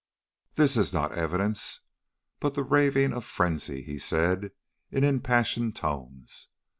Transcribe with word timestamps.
"This 0.55 0.77
is 0.77 0.91
not 0.93 1.11
evidence, 1.11 1.81
but 2.39 2.55
the 2.55 2.63
raving 2.63 3.13
of 3.13 3.23
frenzy," 3.23 3.83
he 3.83 3.99
said, 3.99 4.49
in 4.89 5.03
impassioned 5.03 5.75
tones. 5.75 6.47